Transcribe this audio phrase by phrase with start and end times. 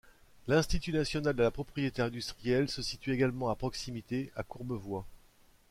[0.47, 5.05] L'Institut national de la propriété industrielle se situe également à proximité, à Courbevoie.